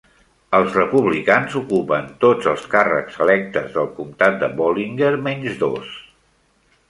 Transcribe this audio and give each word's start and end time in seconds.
Els 0.59 0.77
republicans 0.77 1.57
ocupen 1.59 2.07
tots 2.23 2.47
els 2.53 2.63
càrrecs 2.71 3.19
electes 3.27 3.69
del 3.77 3.93
comtat 3.99 4.41
de 4.45 4.49
Bollinger 4.61 5.13
menys 5.27 5.61
dos. 5.65 5.93